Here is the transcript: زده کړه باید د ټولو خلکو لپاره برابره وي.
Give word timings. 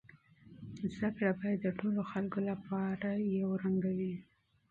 زده 0.95 1.09
کړه 1.15 1.31
باید 1.39 1.59
د 1.63 1.67
ټولو 1.79 2.01
خلکو 2.11 2.39
لپاره 2.49 3.11
برابره 3.49 3.91
وي. 3.99 4.13